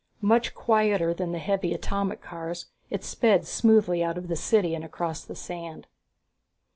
[0.23, 4.83] Much quieter than the heavy atomic cars, it sped smoothly out of the city and
[4.83, 5.85] across the sand.